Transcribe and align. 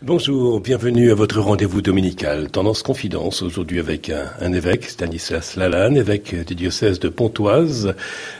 Bonjour, 0.00 0.60
bienvenue 0.60 1.10
à 1.10 1.16
votre 1.16 1.40
rendez-vous 1.40 1.82
dominical. 1.82 2.52
Tendance 2.52 2.84
Confidence, 2.84 3.42
aujourd'hui 3.42 3.80
avec 3.80 4.12
un, 4.40 4.52
évêque, 4.52 4.84
Stanislas 4.84 5.56
Lalanne, 5.56 5.96
évêque 5.96 6.46
du 6.46 6.54
diocèse 6.54 7.00
de 7.00 7.08
Pontoise 7.08 7.96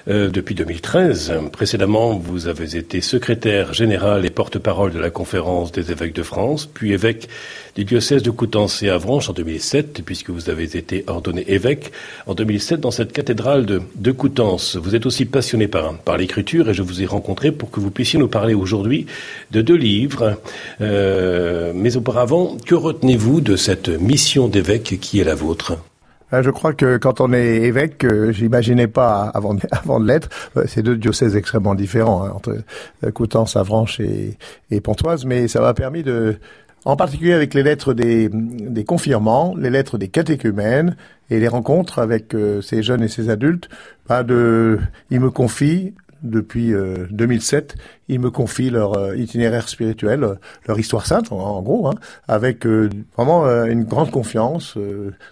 euh, 0.07 0.31
depuis 0.31 0.55
2013. 0.55 1.33
Précédemment, 1.51 2.17
vous 2.17 2.47
avez 2.47 2.77
été 2.77 3.01
secrétaire 3.01 3.75
général 3.75 4.25
et 4.25 4.31
porte-parole 4.31 4.93
de 4.93 5.01
la 5.01 5.11
conférence 5.11 5.73
des 5.73 5.91
évêques 5.91 6.15
de 6.15 6.23
France, 6.23 6.67
puis 6.73 6.93
évêque 6.93 7.29
du 7.75 7.85
diocèse 7.85 8.23
de 8.23 8.31
Coutances 8.31 8.81
et 8.85 8.89
Avranches 8.89 9.29
en 9.29 9.33
2007, 9.33 10.03
puisque 10.05 10.31
vous 10.31 10.51
avez 10.51 10.77
été 10.77 11.03
ordonné 11.09 11.45
évêque 11.49 11.91
en 12.29 12.35
2007 12.35 12.79
dans 12.79 12.93
cette 12.93 13.13
cathédrale 13.13 13.67
de, 13.67 14.13
Coutances. 14.13 14.77
Vous 14.77 14.95
êtes 14.95 15.07
aussi 15.07 15.25
passionné 15.25 15.67
par, 15.67 15.99
par 15.99 16.17
l'écriture 16.17 16.71
et 16.71 16.75
je 16.75 16.83
vous 16.83 17.03
ai 17.03 17.07
rencontré 17.07 17.51
pour 17.51 17.73
que 17.73 17.81
vous 17.81 17.91
puissiez 17.91 18.19
nous 18.19 18.29
parler 18.29 18.55
aujourd'hui 18.55 19.07
de 19.51 19.61
deux 19.61 19.77
livres. 19.77 20.39
Euh, 20.81 21.48
euh, 21.49 21.73
mais 21.75 21.97
auparavant, 21.97 22.57
que 22.67 22.75
retenez-vous 22.75 23.41
de 23.41 23.57
cette 23.57 23.89
mission 23.89 24.49
d'évêque 24.49 24.99
qui 25.01 25.19
est 25.19 25.25
la 25.25 25.35
vôtre? 25.35 25.79
Euh, 26.35 26.43
je 26.43 26.51
crois 26.51 26.75
que 26.75 26.99
quand 26.99 27.23
on 27.23 27.33
est 27.33 27.63
évêque, 27.63 28.05
euh, 28.05 28.33
j'imaginais 28.33 28.87
pas 28.87 29.23
avant 29.23 29.55
de 29.55 30.07
l'être, 30.07 30.29
c'est 30.67 30.83
deux 30.83 30.97
diocèses 30.97 31.37
extrêmement 31.37 31.75
différents 31.75 32.25
hein, 32.25 32.33
entre 32.35 32.59
Coutances, 33.13 33.57
Avranches 33.57 34.01
et, 34.01 34.81
Pontoise, 34.83 35.25
mais 35.25 35.49
ça 35.49 35.61
m'a 35.61 35.73
permis 35.73 36.03
de, 36.03 36.37
en 36.85 36.97
particulier 36.97 37.33
avec 37.33 37.55
les 37.55 37.63
lettres 37.63 37.95
des, 37.95 38.29
des 38.31 38.85
confirmants, 38.85 39.55
les 39.57 39.71
lettres 39.71 39.97
des 39.97 40.09
catéchumènes 40.09 40.97
et 41.31 41.41
les 41.41 41.49
rencontres 41.49 41.99
avec 41.99 42.35
ces 42.61 42.83
jeunes 42.83 43.03
et 43.03 43.09
ces 43.09 43.31
adultes, 43.31 43.71
pas 44.07 44.23
de, 44.23 44.79
ils 45.11 45.21
me 45.21 45.31
confient 45.31 45.95
depuis 46.23 46.73
2007, 47.11 47.75
euh, 47.77 47.83
ils 48.09 48.21
me 48.21 48.31
confient 48.31 48.71
leur 48.71 48.97
euh, 48.97 49.17
itinéraire 49.17 49.69
spirituel, 49.69 50.25
euh, 50.25 50.35
leur 50.67 50.79
histoire 50.79 51.07
sainte, 51.07 51.31
en, 51.33 51.63
gros, 51.63 51.89
hein, 51.89 51.95
avec 52.27 52.67
vraiment 53.17 53.47
une 53.67 53.85
grande 53.85 54.11
confiance, 54.11 54.77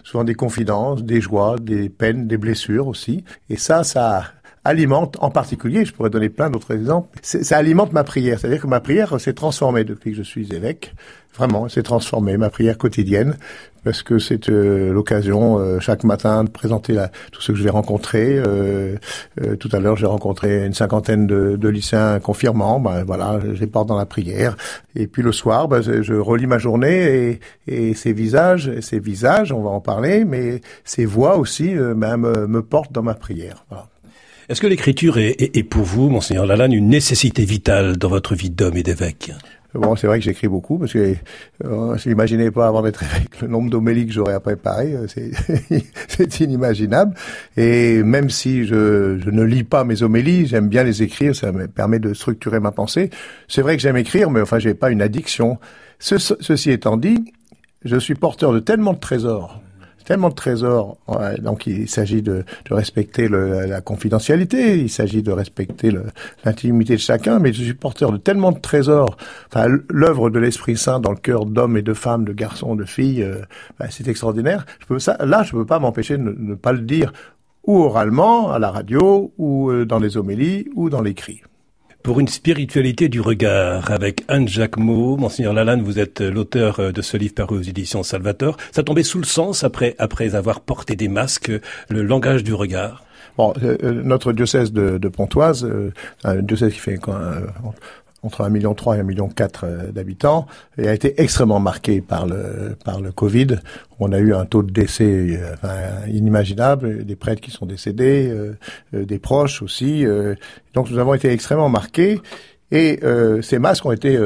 souvent 0.03 0.23
des 0.23 0.35
confidences, 0.35 1.03
des 1.03 1.21
joies, 1.21 1.55
des 1.59 1.89
peines, 1.89 2.27
des 2.27 2.37
blessures 2.37 2.87
aussi. 2.87 3.23
Et 3.49 3.57
ça, 3.57 3.83
ça 3.83 4.23
alimente 4.67 5.17
en 5.21 5.29
particulier, 5.29 5.85
je 5.85 5.93
pourrais 5.93 6.09
donner 6.09 6.29
plein 6.29 6.49
d'autres 6.49 6.73
exemples, 6.73 7.07
ça 7.21 7.57
alimente 7.57 7.93
ma 7.93 8.03
prière. 8.03 8.39
C'est-à-dire 8.39 8.61
que 8.61 8.67
ma 8.67 8.81
prière 8.81 9.19
s'est 9.19 9.33
transformée 9.33 9.83
depuis 9.83 10.11
que 10.11 10.17
je 10.17 10.23
suis 10.23 10.53
évêque. 10.53 10.93
Vraiment, 11.35 11.69
s'est 11.69 11.83
transformée, 11.83 12.35
ma 12.35 12.49
prière 12.49 12.79
quotidienne, 12.79 13.37
parce 13.83 14.01
que 14.01 14.17
c'est 14.17 14.49
euh, 14.49 14.91
l'occasion 14.91 15.59
euh, 15.59 15.79
chaque 15.79 16.03
matin 16.03 16.43
de 16.43 16.49
présenter 16.49 16.93
la, 16.93 17.09
tout 17.31 17.41
ce 17.41 17.51
que 17.51 17.57
je 17.59 17.63
vais 17.63 17.69
rencontrer. 17.69 18.39
Euh, 18.39 18.97
tout 19.59 19.69
à 19.71 19.79
l'heure, 19.79 19.95
j'ai 19.97 20.07
rencontré 20.07 20.65
une 20.65 20.73
cinquantaine 20.73 21.27
de, 21.27 21.55
de 21.55 21.69
lycéens 21.69 22.19
confirmants. 22.19 22.79
Ben 22.79 23.03
voilà, 23.03 23.39
je 23.39 23.59
les 23.59 23.67
porte 23.67 23.87
dans 23.87 23.97
la 23.97 24.07
prière. 24.07 24.57
Et 24.95 25.05
puis 25.05 25.21
le 25.21 25.31
soir, 25.31 25.67
ben, 25.67 25.81
je 25.81 26.13
relis 26.15 26.47
ma 26.47 26.57
journée 26.57 27.39
et, 27.67 27.89
et 27.89 27.93
ces 27.93 28.13
visages, 28.13 28.71
ces 28.81 28.99
visages, 28.99 29.51
on 29.51 29.61
va 29.61 29.69
en 29.69 29.81
parler, 29.81 30.25
mais 30.25 30.61
ces 30.85 31.05
voix 31.05 31.37
aussi 31.37 31.75
ben, 31.75 32.17
me, 32.17 32.47
me 32.47 32.63
portent 32.63 32.93
dans 32.93 33.03
ma 33.03 33.13
prière. 33.13 33.63
Voilà. 33.69 33.89
Est-ce 34.49 34.61
que 34.61 34.67
l'écriture 34.67 35.17
est, 35.17 35.57
est, 35.57 35.63
pour 35.63 35.83
vous, 35.83 36.09
monseigneur 36.09 36.45
Lalanne, 36.45 36.71
une 36.71 36.87
nécessité 36.87 37.43
vitale 37.43 37.97
dans 37.97 38.07
votre 38.07 38.33
vie 38.33 38.49
d'homme 38.49 38.77
et 38.77 38.83
d'évêque? 38.83 39.33
Bon, 39.73 39.97
c'est 39.97 40.07
vrai 40.07 40.19
que 40.19 40.23
j'écris 40.23 40.47
beaucoup 40.47 40.77
parce 40.77 40.93
que 40.93 41.15
euh, 41.65 41.97
j'imaginais 41.97 42.49
pas 42.49 42.67
avant 42.67 42.81
d'être 42.81 43.03
évêque 43.03 43.41
le 43.41 43.49
nombre 43.49 43.69
d'homélies 43.69 44.07
que 44.07 44.13
j'aurais 44.13 44.33
à 44.33 44.39
préparer, 44.39 44.93
euh, 44.93 45.05
c'est 46.07 46.39
inimaginable. 46.39 47.13
Et 47.57 48.01
même 48.03 48.29
si 48.29 48.65
je, 48.65 49.19
je, 49.19 49.29
ne 49.29 49.43
lis 49.43 49.65
pas 49.65 49.83
mes 49.83 50.01
homélies, 50.01 50.47
j'aime 50.47 50.69
bien 50.69 50.83
les 50.83 51.03
écrire, 51.03 51.35
ça 51.35 51.51
me 51.51 51.67
permet 51.67 51.99
de 51.99 52.13
structurer 52.13 52.61
ma 52.61 52.71
pensée. 52.71 53.09
C'est 53.49 53.61
vrai 53.61 53.75
que 53.75 53.81
j'aime 53.81 53.97
écrire, 53.97 54.31
mais 54.31 54.39
enfin, 54.39 54.59
j'ai 54.59 54.73
pas 54.73 54.91
une 54.91 55.01
addiction. 55.01 55.59
ceci 55.99 56.71
étant 56.71 56.95
dit, 56.95 57.33
je 57.83 57.97
suis 57.97 58.15
porteur 58.15 58.53
de 58.53 58.59
tellement 58.59 58.93
de 58.93 58.99
trésors 58.99 59.61
tellement 60.07 60.29
de 60.29 60.35
trésors. 60.35 60.97
donc 61.39 61.67
il 61.67 61.89
s'agit 61.89 62.21
de, 62.21 62.45
de, 62.69 62.73
respecter 62.73 63.27
le, 63.27 63.65
la 63.65 63.81
confidentialité, 63.81 64.77
il 64.77 64.89
s'agit 64.89 65.21
de 65.21 65.33
respecter 65.33 65.91
l'intimité 66.45 66.93
de 66.93 67.01
chacun, 67.01 67.39
mais 67.39 67.51
je 67.51 67.61
suis 67.61 67.73
porteur 67.73 68.13
de 68.13 68.17
tellement 68.17 68.53
de 68.53 68.59
trésors. 68.59 69.17
Enfin, 69.47 69.67
l'œuvre 69.89 70.29
de 70.29 70.39
l'Esprit 70.39 70.77
Saint 70.77 71.01
dans 71.01 71.11
le 71.11 71.17
cœur 71.17 71.45
d'hommes 71.45 71.75
et 71.75 71.81
de 71.81 71.93
femmes, 71.93 72.23
de 72.23 72.31
garçons, 72.31 72.77
de 72.77 72.85
filles, 72.85 73.21
euh, 73.21 73.41
ben, 73.79 73.87
c'est 73.89 74.07
extraordinaire. 74.07 74.65
Je 74.79 74.85
peux 74.85 74.97
ça, 74.99 75.17
là, 75.25 75.43
je 75.43 75.51
peux 75.51 75.65
pas 75.65 75.79
m'empêcher 75.79 76.17
de 76.17 76.23
ne 76.23 76.55
pas 76.55 76.71
le 76.71 76.79
dire 76.79 77.11
ou 77.65 77.83
oralement, 77.83 78.53
à 78.53 78.59
la 78.59 78.71
radio, 78.71 79.33
ou 79.37 79.69
euh, 79.69 79.85
dans 79.85 79.99
les 79.99 80.15
homélies, 80.15 80.69
ou 80.73 80.89
dans 80.89 81.01
l'écrit 81.01 81.41
pour 82.07 82.21
une 82.21 82.29
spiritualité 82.29 83.09
du 83.09 83.19
regard 83.19 83.91
avec 83.91 84.23
Anne 84.29 84.47
Jacquemot. 84.47 85.17
Monseigneur 85.17 85.51
Lalanne, 85.51 85.81
vous 85.81 85.99
êtes 85.99 86.21
l'auteur 86.21 86.79
euh, 86.79 86.93
de 86.93 87.01
ce 87.01 87.17
livre 87.17 87.33
paru 87.33 87.57
aux 87.57 87.61
éditions 87.61 88.01
Salvator. 88.01 88.55
Ça 88.71 88.81
tombait 88.81 89.03
sous 89.03 89.17
le 89.17 89.25
sens 89.25 89.65
après, 89.65 89.93
après 89.99 90.33
avoir 90.33 90.61
porté 90.61 90.95
des 90.95 91.09
masques, 91.09 91.51
le 91.89 92.03
langage 92.03 92.45
du 92.45 92.53
regard 92.53 93.03
Bon, 93.37 93.53
euh, 93.61 93.75
euh, 93.83 94.01
notre 94.05 94.31
diocèse 94.31 94.71
de, 94.71 94.97
de 94.97 95.07
Pontoise, 95.09 95.69
un 96.23 96.35
diocèse 96.37 96.71
qui 96.71 96.79
fait 96.79 96.97
entre 98.23 98.43
1,3 98.43 98.51
million 98.51 98.73
et 98.73 98.75
1,4 98.75 99.03
million 99.03 99.29
euh, 99.63 99.91
d'habitants 99.91 100.47
et 100.77 100.87
a 100.87 100.93
été 100.93 101.21
extrêmement 101.21 101.59
marqué 101.59 102.01
par 102.01 102.25
le 102.25 102.75
par 102.83 102.99
le 102.99 103.11
Covid. 103.11 103.57
On 103.99 104.11
a 104.11 104.19
eu 104.19 104.33
un 104.33 104.45
taux 104.45 104.63
de 104.63 104.71
décès 104.71 105.39
euh, 105.63 106.07
inimaginable, 106.07 107.05
des 107.05 107.15
prêtres 107.15 107.41
qui 107.41 107.51
sont 107.51 107.65
décédés, 107.65 108.29
euh, 108.29 109.05
des 109.05 109.19
proches 109.19 109.61
aussi. 109.61 110.05
donc 110.73 110.89
nous 110.89 110.97
avons 110.97 111.13
été 111.13 111.29
extrêmement 111.31 111.69
marqués 111.69 112.19
et 112.71 112.99
ces 113.41 113.59
masques 113.59 113.85
ont 113.85 113.91
été 113.91 114.19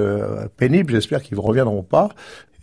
pénibles. 0.58 0.94
J'espère 0.94 1.22
qu'ils 1.22 1.38
ne 1.38 1.42
reviendront 1.42 1.84
pas, 1.84 2.10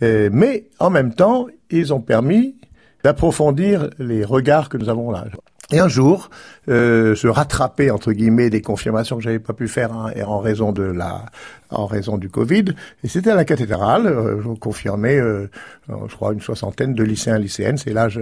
mais 0.01 0.65
en 0.79 0.89
même 0.89 1.13
temps 1.13 1.47
ils 1.69 1.93
ont 1.93 2.01
permis 2.01 2.55
d'approfondir 3.03 3.89
les 3.97 4.25
regards 4.25 4.69
que 4.69 4.77
nous 4.77 4.89
avons 4.89 5.11
là. 5.11 5.25
Et 5.71 5.79
un 5.79 5.87
jour, 5.87 6.29
euh, 6.67 7.13
je 7.13 7.27
rattrapais 7.27 7.91
entre 7.91 8.11
guillemets 8.11 8.49
des 8.49 8.61
confirmations 8.61 9.17
que 9.17 9.23
j'avais 9.23 9.39
pas 9.39 9.53
pu 9.53 9.67
faire 9.67 9.93
hein, 9.93 10.11
en 10.25 10.39
raison 10.39 10.71
de 10.71 10.83
la, 10.83 11.25
en 11.71 11.85
raison 11.85 12.17
du 12.17 12.29
Covid. 12.29 12.65
Et 13.03 13.07
c'était 13.07 13.31
à 13.31 13.35
la 13.35 13.45
cathédrale. 13.45 14.07
Euh, 14.07 14.41
je 14.41 14.49
confirmais, 14.59 15.17
euh, 15.17 15.47
je 15.87 16.15
crois, 16.15 16.33
une 16.33 16.41
soixantaine 16.41 16.93
de 16.93 17.03
lycéens 17.03 17.37
lycéennes. 17.37 17.77
C'est 17.77 17.93
l'âge 17.93 18.19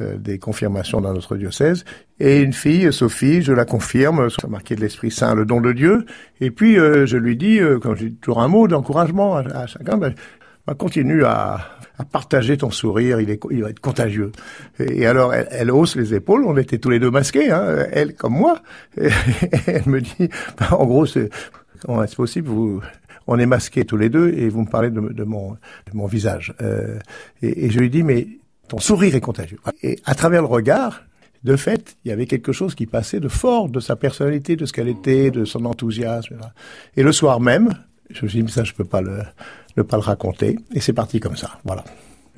euh, 0.00 0.16
des 0.16 0.38
confirmations 0.38 1.00
dans 1.00 1.12
notre 1.12 1.36
diocèse. 1.36 1.84
Et 2.20 2.40
une 2.40 2.52
fille, 2.52 2.92
Sophie, 2.92 3.42
je 3.42 3.52
la 3.52 3.64
confirme, 3.64 4.28
sur 4.28 4.48
marqué 4.48 4.74
de 4.74 4.80
l'Esprit 4.80 5.12
Saint, 5.12 5.34
le 5.34 5.44
don 5.44 5.60
de 5.60 5.72
Dieu. 5.72 6.04
Et 6.40 6.50
puis 6.50 6.74
je 6.74 7.16
lui 7.16 7.36
dis, 7.36 7.60
quand 7.80 7.94
j'ai 7.94 8.12
toujours 8.12 8.42
un 8.42 8.48
mot 8.48 8.66
d'encouragement 8.66 9.36
à, 9.36 9.42
à, 9.56 9.66
chacun, 9.68 9.96
ben, 9.98 10.12
ben 10.68 10.74
continue 10.76 11.24
à 11.24 11.78
à 11.98 12.04
partager 12.04 12.56
ton 12.56 12.70
sourire, 12.70 13.20
il, 13.20 13.28
est, 13.28 13.40
il 13.50 13.62
va 13.62 13.70
être 13.70 13.80
contagieux. 13.80 14.30
Et, 14.78 15.06
alors, 15.06 15.34
elle, 15.34 15.70
hausse 15.70 15.96
les 15.96 16.14
épaules, 16.14 16.44
on 16.46 16.56
était 16.56 16.78
tous 16.78 16.90
les 16.90 17.00
deux 17.00 17.10
masqués, 17.10 17.50
hein, 17.50 17.86
elle 17.90 18.14
comme 18.14 18.34
moi. 18.34 18.62
Et, 19.00 19.08
elle 19.66 19.86
me 19.86 20.00
dit, 20.00 20.28
bah, 20.58 20.68
en 20.78 20.86
gros, 20.86 21.06
c'est 21.06 21.28
est 21.88 22.14
possible, 22.14 22.48
vous, 22.48 22.80
on 23.26 23.38
est 23.38 23.46
masqués 23.46 23.84
tous 23.84 23.96
les 23.96 24.08
deux, 24.08 24.32
et 24.32 24.48
vous 24.48 24.62
me 24.62 24.70
parlez 24.70 24.90
de, 24.90 25.00
de 25.00 25.24
mon, 25.24 25.52
de 25.52 25.94
mon 25.94 26.06
visage. 26.06 26.54
Euh, 26.62 26.98
et, 27.42 27.66
et 27.66 27.70
je 27.70 27.80
lui 27.80 27.90
dis, 27.90 28.04
mais 28.04 28.28
ton 28.68 28.78
sourire 28.78 29.16
est 29.16 29.20
contagieux. 29.20 29.58
Et 29.82 29.98
à 30.04 30.14
travers 30.14 30.42
le 30.42 30.48
regard, 30.48 31.02
de 31.42 31.56
fait, 31.56 31.96
il 32.04 32.08
y 32.08 32.12
avait 32.12 32.26
quelque 32.26 32.52
chose 32.52 32.74
qui 32.74 32.86
passait 32.86 33.20
de 33.20 33.28
fort 33.28 33.68
de 33.68 33.80
sa 33.80 33.96
personnalité, 33.96 34.56
de 34.56 34.66
ce 34.66 34.72
qu'elle 34.72 34.88
était, 34.88 35.30
de 35.30 35.44
son 35.44 35.64
enthousiasme. 35.64 36.36
Et 36.96 37.02
le 37.02 37.12
soir 37.12 37.40
même, 37.40 37.74
je 38.10 38.24
me 38.24 38.28
suis 38.28 38.38
dit, 38.38 38.42
mais 38.42 38.50
ça, 38.50 38.64
je 38.64 38.72
peux 38.72 38.84
pas 38.84 39.00
le, 39.00 39.22
ne 39.78 39.82
pas 39.82 39.96
le 39.96 40.02
raconter. 40.02 40.58
Et 40.74 40.80
c'est 40.80 40.92
parti 40.92 41.20
comme 41.20 41.36
ça. 41.36 41.58
Voilà. 41.64 41.84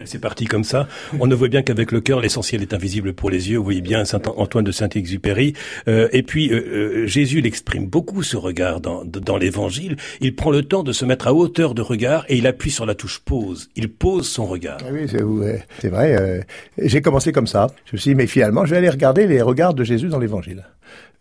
C'est 0.05 0.19
parti 0.19 0.47
comme 0.47 0.65
ça. 0.65 0.89
On 1.19 1.27
ne 1.27 1.35
voit 1.35 1.49
bien 1.49 1.63
qu'avec 1.63 1.93
le 1.93 2.01
cœur, 2.01 2.21
l'essentiel 2.21 2.63
est 2.63 2.73
invisible 2.73 3.13
pour 3.13 3.29
les 3.29 3.51
yeux. 3.51 3.59
Vous 3.59 3.65
voyez 3.65 3.83
bien 3.83 4.05
Saint 4.05 4.23
Antoine 4.37 4.65
de 4.65 4.73
Saint-Exupéry. 4.73 5.53
Euh, 5.89 6.09
et 6.13 6.23
puis 6.23 6.51
euh, 6.51 7.03
euh, 7.03 7.07
Jésus 7.07 7.41
l'exprime 7.41 7.87
beaucoup 7.87 8.23
ce 8.23 8.37
regard 8.37 8.81
dans, 8.81 9.05
dans 9.05 9.37
l'Évangile. 9.37 9.97
Il 10.21 10.35
prend 10.35 10.51
le 10.51 10.63
temps 10.63 10.83
de 10.83 10.93
se 10.93 11.05
mettre 11.05 11.27
à 11.27 11.35
hauteur 11.35 11.75
de 11.75 11.83
regard 11.83 12.25
et 12.29 12.39
il 12.39 12.47
appuie 12.47 12.71
sur 12.71 12.87
la 12.87 12.95
touche 12.95 13.19
pause. 13.19 13.69
Il 13.77 13.91
pose 13.91 14.27
son 14.27 14.47
regard. 14.47 14.79
Ah 14.83 14.91
oui, 14.93 15.07
c'est 15.09 15.89
vrai. 15.89 16.47
J'ai 16.79 17.03
commencé 17.03 17.33
comme 17.33 17.47
ça. 17.47 17.67
Je 17.85 17.97
me 17.97 17.99
suis 17.99 18.13
dit, 18.13 18.15
mais 18.15 18.27
finalement, 18.27 18.65
je 18.65 18.71
vais 18.71 18.79
aller 18.79 18.91
regarder 18.91 19.27
les 19.27 19.43
regards 19.43 19.75
de 19.75 19.85
Jésus 19.85 20.09
dans 20.09 20.19
l'Évangile. 20.19 20.65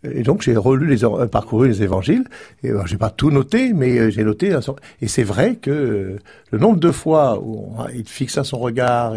Et 0.02 0.22
donc 0.22 0.40
j'ai 0.40 0.56
relu 0.56 0.86
les 0.86 1.04
euh, 1.04 1.26
parcouru 1.26 1.68
les 1.68 1.82
évangiles. 1.82 2.24
Et 2.62 2.70
euh, 2.70 2.82
j'ai 2.86 2.96
pas 2.96 3.10
tout 3.10 3.30
noté, 3.30 3.72
mais 3.74 3.98
euh, 3.98 4.10
j'ai 4.10 4.24
noté. 4.24 4.56
Et 5.02 5.08
c'est 5.08 5.22
vrai 5.22 5.56
que 5.56 6.16
le 6.50 6.58
nombre 6.58 6.80
de 6.80 6.90
fois 6.90 7.38
où 7.42 7.74
il 7.94 8.08
fixa 8.08 8.42
son 8.42 8.58
regard, 8.58 9.12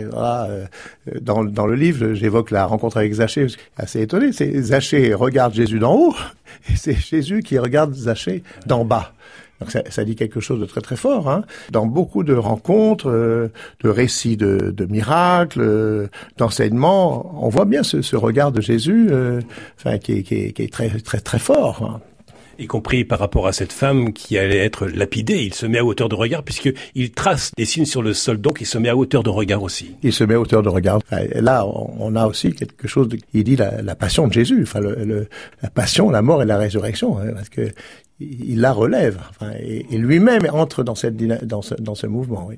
dans, 1.22 1.44
dans 1.44 1.66
le 1.66 1.76
livre, 1.76 2.14
j'évoque 2.14 2.52
la 2.52 2.66
rencontre 2.66 2.98
avec 2.98 3.14
Zachée. 3.14 3.48
Assez 3.78 4.02
étonné, 4.02 4.34
c'est 4.34 4.62
Zachée 4.62 5.14
regarde 5.14 5.54
Jésus 5.54 5.80
d'en 5.80 5.96
haut, 5.96 6.16
et 6.70 6.76
c'est 6.76 6.96
Jésus 6.96 7.42
qui 7.44 7.58
regarde 7.58 7.94
Zachée 7.94 8.44
d'en 8.66 8.84
bas. 8.84 9.14
Donc 9.64 9.72
ça, 9.72 9.82
ça, 9.90 10.04
dit 10.04 10.18
quelque 10.18 10.42
chose 10.42 10.60
de 10.60 10.66
très 10.66 10.82
très 10.82 10.98
fort. 10.98 11.30
Hein. 11.30 11.46
Dans 11.72 11.86
beaucoup 11.86 12.24
de 12.24 12.34
rencontres, 12.34 13.10
euh, 13.10 13.50
de 13.82 13.88
récits 13.88 14.36
de, 14.36 14.74
de 14.76 14.86
miracles, 14.86 15.62
euh, 15.62 16.08
d'enseignements, 16.38 17.34
on 17.42 17.48
voit 17.48 17.64
bien 17.64 17.82
ce, 17.82 18.02
ce 18.02 18.18
regard 18.18 18.52
de 18.52 18.60
Jésus, 18.60 19.08
euh, 19.10 19.40
enfin 19.78 20.00
qui, 20.00 20.24
qui, 20.24 20.52
qui, 20.52 20.64
est 20.64 20.74
très 20.74 20.90
très 20.90 21.22
très 21.22 21.40
fort. 21.40 21.82
Hein. 21.82 22.02
Y 22.60 22.68
compris 22.68 23.06
par 23.06 23.20
rapport 23.20 23.48
à 23.48 23.54
cette 23.54 23.72
femme 23.72 24.12
qui 24.12 24.38
allait 24.38 24.58
être 24.58 24.86
lapidée. 24.86 25.44
Il 25.44 25.54
se 25.54 25.66
met 25.66 25.78
à 25.80 25.86
hauteur 25.86 26.10
de 26.10 26.16
regard 26.16 26.44
puisqu'il 26.44 27.12
trace 27.12 27.52
des 27.58 27.66
signes 27.66 27.86
sur 27.86 28.04
le 28.04 28.14
sol, 28.14 28.42
donc 28.42 28.60
il 28.60 28.68
se 28.68 28.78
met 28.78 28.90
à 28.90 28.98
hauteur 28.98 29.24
de 29.24 29.30
regard 29.30 29.64
aussi. 29.64 29.96
Il 30.04 30.12
se 30.12 30.26
met 30.26 30.34
à 30.34 30.40
hauteur 30.40 30.62
de 30.62 30.70
regard. 30.70 31.00
là, 31.34 31.66
on 31.66 32.16
a 32.16 32.28
aussi 32.28 32.54
quelque 32.54 32.88
chose, 32.88 33.08
de, 33.08 33.18
il 33.34 33.46
dit 33.46 33.56
la, 33.56 33.96
passion 33.96 34.28
de 34.28 34.34
Jésus, 34.34 34.60
enfin 34.64 34.82
le, 34.82 35.28
la 35.64 35.70
passion, 35.70 36.12
la 36.12 36.22
mort 36.22 36.44
et 36.44 36.46
la 36.46 36.58
résurrection, 36.58 37.18
hein, 37.18 37.32
parce 37.34 37.50
que 37.50 37.72
il 38.20 38.62
la 38.62 38.72
relève 38.72 39.20
et, 39.60 39.98
lui-même 39.98 40.48
entre 40.52 40.84
dans, 40.84 40.96
cette, 40.96 41.18
dans, 41.18 41.62
ce, 41.62 41.76
dans 41.76 41.96
ce 41.96 42.08
mouvement. 42.08 42.50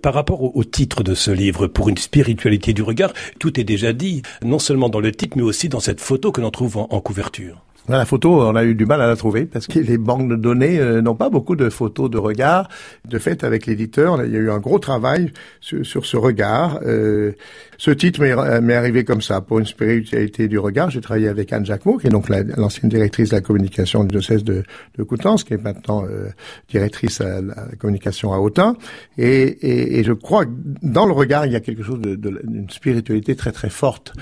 Par 0.00 0.14
rapport 0.14 0.56
au, 0.56 0.64
titre 0.64 1.02
de 1.02 1.14
ce 1.14 1.30
livre, 1.30 1.66
pour 1.66 1.88
une 1.88 1.96
spiritualité 1.96 2.72
du 2.72 2.82
regard, 2.82 3.12
tout 3.38 3.58
est 3.58 3.64
déjà 3.64 3.92
dit, 3.92 4.22
non 4.42 4.58
seulement 4.58 4.88
dans 4.88 5.00
le 5.00 5.12
titre, 5.12 5.36
mais 5.36 5.42
aussi 5.42 5.68
dans 5.68 5.80
cette 5.80 6.00
photo 6.00 6.32
que 6.32 6.40
l'on 6.40 6.50
trouve 6.50 6.76
en 6.76 7.00
couverture. 7.00 7.62
La 7.88 8.04
photo, 8.04 8.40
on 8.42 8.54
a 8.54 8.62
eu 8.62 8.76
du 8.76 8.86
mal 8.86 9.02
à 9.02 9.08
la 9.08 9.16
trouver 9.16 9.44
parce 9.44 9.66
que 9.66 9.80
les 9.80 9.98
banques 9.98 10.28
de 10.28 10.36
données 10.36 10.78
euh, 10.78 11.02
n'ont 11.02 11.16
pas 11.16 11.30
beaucoup 11.30 11.56
de 11.56 11.68
photos 11.68 12.08
de 12.08 12.16
regard. 12.16 12.68
De 13.08 13.18
fait, 13.18 13.42
avec 13.42 13.66
l'éditeur, 13.66 14.24
il 14.24 14.30
y 14.30 14.36
a 14.36 14.38
eu 14.38 14.52
un 14.52 14.60
gros 14.60 14.78
travail 14.78 15.32
sur, 15.60 16.06
ce 16.06 16.16
regard. 16.16 16.78
Euh, 16.86 17.32
ce 17.78 17.90
titre 17.90 18.20
m'est 18.20 18.74
arrivé 18.74 19.04
comme 19.04 19.20
ça, 19.20 19.40
pour 19.40 19.58
une 19.58 19.66
spiritualité 19.66 20.46
du 20.46 20.60
regard. 20.60 20.90
J'ai 20.90 21.00
travaillé 21.00 21.26
avec 21.26 21.52
Anne 21.52 21.66
Jacquemot, 21.66 21.98
qui 21.98 22.06
est 22.06 22.10
donc 22.10 22.28
l'ancienne 22.28 22.88
directrice 22.88 23.30
de 23.30 23.34
la 23.34 23.40
communication 23.40 24.04
du 24.04 24.10
diocèse 24.12 24.44
de, 24.44 24.62
de 24.96 25.02
Coutances, 25.02 25.42
qui 25.42 25.54
est 25.54 25.62
maintenant 25.62 26.04
euh, 26.04 26.28
directrice 26.68 27.20
à 27.20 27.42
la 27.42 27.66
communication 27.80 28.32
à 28.32 28.38
Autun. 28.38 28.76
Et, 29.18 29.98
et, 29.98 30.04
je 30.04 30.12
crois 30.12 30.44
que 30.44 30.52
dans 30.82 31.06
le 31.06 31.12
regard, 31.12 31.46
il 31.46 31.52
y 31.52 31.56
a 31.56 31.60
quelque 31.60 31.82
chose 31.82 32.00
d'une 32.00 32.16
de, 32.16 32.72
spiritualité 32.72 33.34
très 33.34 33.50
très 33.50 33.70
forte. 33.70 34.12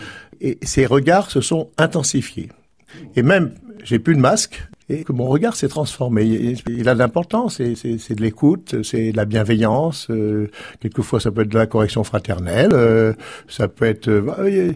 Et 0.40 0.56
ces 0.62 0.86
regards 0.86 1.30
se 1.30 1.42
sont 1.42 1.68
intensifiés. 1.76 2.48
Et 3.16 3.22
même, 3.22 3.54
j'ai 3.84 3.98
plus 3.98 4.14
de 4.14 4.20
masque 4.20 4.62
et 4.90 5.04
que 5.04 5.12
mon 5.12 5.26
regard 5.26 5.54
s'est 5.54 5.68
transformé. 5.68 6.56
Il 6.66 6.88
a 6.88 6.94
de 6.94 6.98
l'importance, 6.98 7.56
c'est 7.56 8.14
de 8.14 8.20
l'écoute, 8.20 8.82
c'est 8.82 9.12
de 9.12 9.16
la 9.16 9.24
bienveillance. 9.24 10.08
Euh, 10.10 10.48
quelquefois, 10.80 11.20
ça 11.20 11.30
peut 11.30 11.42
être 11.42 11.48
de 11.48 11.58
la 11.58 11.66
correction 11.66 12.02
fraternelle. 12.02 12.70
Euh, 12.72 13.12
ça 13.48 13.68
peut 13.68 13.84
être 13.84 14.08
euh, 14.08 14.72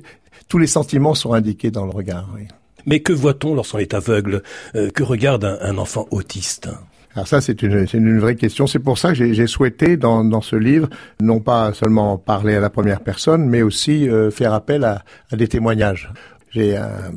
tous 0.49 0.59
les 0.59 0.69
sentiments 0.69 1.15
sont 1.15 1.33
indiqués 1.33 1.73
dans 1.73 1.85
le 1.85 1.91
regard. 1.91 2.31
Oui. 2.35 2.43
Mais 2.87 3.01
que 3.01 3.13
voit-on 3.13 3.55
lorsqu'on 3.55 3.79
est 3.79 3.95
aveugle? 3.95 4.43
Que 4.73 5.03
regarde 5.03 5.59
un, 5.61 5.79
enfant 5.79 6.07
autiste? 6.11 6.69
Alors 7.15 7.27
ça, 7.27 7.41
c'est 7.41 7.63
une, 7.63 7.87
une 7.95 8.21
vraie 8.21 8.37
question. 8.37 8.67
C'est 8.67 8.79
pour 8.79 8.99
ça 8.99 9.15
que 9.15 9.33
j'ai 9.33 9.47
souhaité, 9.47 9.97
dans, 9.97 10.23
dans 10.23 10.43
ce 10.43 10.55
livre, 10.55 10.91
non 11.21 11.41
pas 11.41 11.73
seulement 11.73 12.19
parler 12.19 12.57
à 12.57 12.61
la 12.61 12.69
première 12.69 13.01
personne, 13.01 13.49
mais 13.49 13.63
aussi 13.63 14.07
faire 14.33 14.53
appel 14.53 14.85
à, 14.85 15.03
à 15.31 15.37
des 15.37 15.49
témoignages. 15.49 16.13
J'ai 16.51 16.77
un 16.77 17.15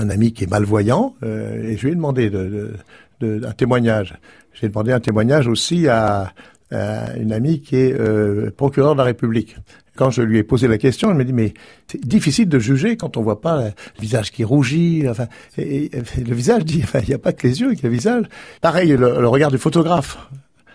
un 0.00 0.10
ami 0.10 0.32
qui 0.32 0.44
est 0.44 0.50
malvoyant, 0.50 1.14
euh, 1.22 1.62
et 1.64 1.76
je 1.76 1.86
lui 1.86 1.92
ai 1.92 1.94
demandé 1.94 2.30
de, 2.30 2.74
de, 3.20 3.44
un 3.46 3.52
témoignage. 3.52 4.14
J'ai 4.52 4.68
demandé 4.68 4.92
un 4.92 5.00
témoignage 5.00 5.48
aussi 5.48 5.88
à, 5.88 6.32
une 6.72 7.32
amie 7.32 7.60
qui 7.60 7.76
est 7.76 7.92
euh, 7.92 8.50
procureur 8.50 8.94
de 8.94 8.98
la 8.98 9.04
République. 9.04 9.56
Quand 9.94 10.10
je 10.10 10.20
lui 10.20 10.38
ai 10.38 10.42
posé 10.42 10.66
la 10.66 10.78
question, 10.78 11.10
elle 11.10 11.16
m'a 11.16 11.24
dit 11.24 11.32
mais 11.32 11.54
c'est 11.86 12.04
difficile 12.04 12.48
de 12.48 12.58
juger 12.58 12.96
quand 12.96 13.16
on 13.16 13.22
voit 13.22 13.40
pas 13.40 13.66
le 13.66 13.72
visage 14.00 14.32
qui 14.32 14.42
rougit. 14.44 15.04
Enfin, 15.08 15.26
le 15.56 16.34
visage 16.34 16.64
dit, 16.64 16.82
il 16.94 17.08
n'y 17.08 17.14
a 17.14 17.18
pas 17.18 17.32
que 17.32 17.46
les 17.46 17.60
yeux, 17.60 17.72
il 17.72 17.76
y 17.76 17.86
a 17.86 17.88
le 17.88 17.94
visage. 17.94 18.24
Pareil, 18.60 18.88
le, 18.88 19.28
regard 19.28 19.50
du 19.50 19.58
photographe. 19.58 20.18